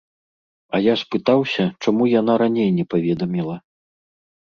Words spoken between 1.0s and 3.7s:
спытаўся, чаму яна раней не паведаміла.